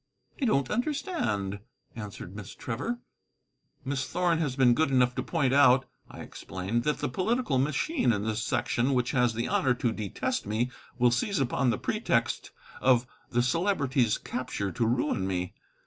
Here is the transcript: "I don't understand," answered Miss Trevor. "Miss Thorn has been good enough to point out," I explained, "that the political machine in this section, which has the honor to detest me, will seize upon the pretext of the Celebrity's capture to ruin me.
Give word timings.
"I 0.41 0.45
don't 0.45 0.71
understand," 0.71 1.59
answered 1.95 2.35
Miss 2.35 2.55
Trevor. 2.55 2.97
"Miss 3.85 4.07
Thorn 4.07 4.39
has 4.39 4.55
been 4.55 4.73
good 4.73 4.89
enough 4.89 5.13
to 5.13 5.21
point 5.21 5.53
out," 5.53 5.85
I 6.09 6.21
explained, 6.21 6.85
"that 6.85 6.97
the 6.97 7.07
political 7.07 7.59
machine 7.59 8.11
in 8.11 8.23
this 8.25 8.41
section, 8.41 8.95
which 8.95 9.11
has 9.11 9.35
the 9.35 9.47
honor 9.47 9.75
to 9.75 9.91
detest 9.91 10.47
me, 10.47 10.71
will 10.97 11.11
seize 11.11 11.39
upon 11.39 11.69
the 11.69 11.77
pretext 11.77 12.49
of 12.81 13.05
the 13.29 13.43
Celebrity's 13.43 14.17
capture 14.17 14.71
to 14.71 14.87
ruin 14.87 15.27
me. 15.27 15.53